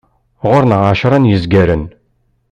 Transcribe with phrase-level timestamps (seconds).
[0.49, 1.83] Ɣur-neɣ εecra n yizgaren.